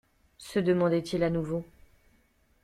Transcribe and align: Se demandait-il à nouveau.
Se 0.39 0.57
demandait-il 0.57 1.21
à 1.21 1.29
nouveau. 1.29 1.63